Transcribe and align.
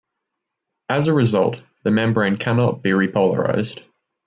As 0.89 1.05
a 1.05 1.13
result, 1.13 1.61
the 1.83 1.91
membrane 1.91 2.35
cannot 2.35 2.81
be 2.81 2.89
repolarized. 2.89 3.83